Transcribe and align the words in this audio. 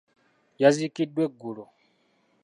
Yaziikiddwa 0.61 1.21
eggulo. 1.27 1.65